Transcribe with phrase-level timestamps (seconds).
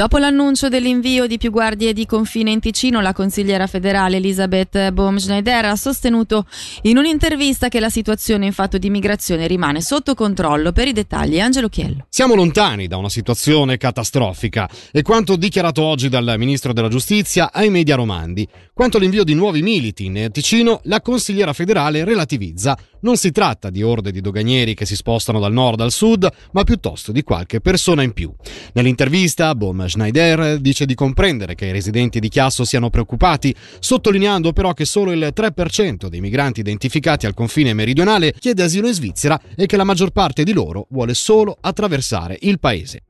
[0.00, 5.66] Dopo l'annuncio dell'invio di più guardie di confine in Ticino, la consigliera federale Elisabeth Bohm-Schneider
[5.66, 6.46] ha sostenuto
[6.84, 10.72] in un'intervista che la situazione in fatto di migrazione rimane sotto controllo.
[10.72, 12.06] Per i dettagli, Angelo Chiello.
[12.08, 17.68] Siamo lontani da una situazione catastrofica e quanto dichiarato oggi dal ministro della giustizia ai
[17.68, 18.48] media romandi.
[18.72, 22.74] Quanto all'invio di nuovi militi in Ticino, la consigliera federale relativizza.
[23.02, 26.64] Non si tratta di orde di doganieri che si spostano dal nord al sud, ma
[26.64, 28.32] piuttosto di qualche persona in più.
[28.74, 34.74] Nell'intervista, Bohm Schneider dice di comprendere che i residenti di Chiasso siano preoccupati, sottolineando però
[34.74, 39.66] che solo il 3% dei migranti identificati al confine meridionale chiede asilo in Svizzera e
[39.66, 43.04] che la maggior parte di loro vuole solo attraversare il paese.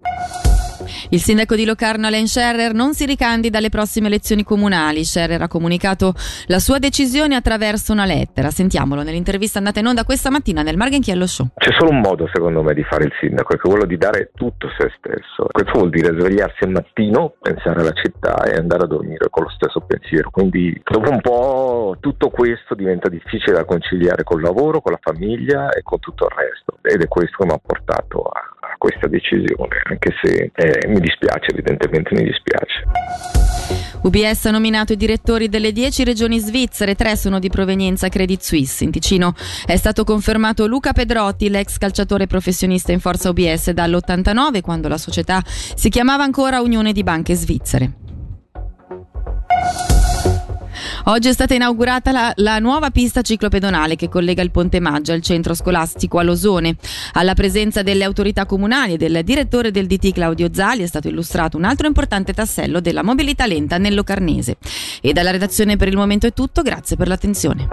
[1.13, 5.03] Il sindaco di Locarno, Alain Scherrer, non si ricandida alle prossime elezioni comunali.
[5.03, 6.15] Scherrer ha comunicato
[6.47, 8.51] la sua decisione attraverso una lettera.
[8.51, 11.49] Sentiamolo nell'intervista andata in onda questa mattina nel Marghenchiello Show.
[11.57, 14.69] C'è solo un modo, secondo me, di fare il sindaco, è quello di dare tutto
[14.79, 15.47] se stesso.
[15.51, 19.51] Questo vuol dire svegliarsi al mattino, pensare alla città e andare a dormire con lo
[19.51, 20.31] stesso pensiero.
[20.31, 25.71] Quindi, dopo un po', tutto questo diventa difficile da conciliare col lavoro, con la famiglia
[25.71, 26.79] e con tutto il resto.
[26.83, 28.30] Ed è questo che mi ha portato a
[28.81, 33.91] questa decisione, anche se eh, mi dispiace, evidentemente mi dispiace.
[34.03, 38.83] UBS ha nominato i direttori delle 10 regioni svizzere, tre sono di provenienza Credit Suisse.
[38.83, 39.35] In Ticino
[39.67, 45.43] è stato confermato Luca Pedrotti, l'ex calciatore professionista in forza UBS dall'89, quando la società
[45.45, 48.00] si chiamava ancora Unione di Banche Svizzere.
[51.05, 55.23] Oggi è stata inaugurata la, la, nuova pista ciclopedonale che collega il Ponte Maggia al
[55.23, 56.77] centro scolastico a Losone.
[57.15, 61.57] Alla presenza delle autorità comunali e del direttore del DT Claudio Zali è stato illustrato
[61.57, 64.59] un altro importante tassello della mobilità lenta nel Locarnese.
[65.01, 67.69] E dalla redazione per il momento è tutto, grazie per l'attenzione.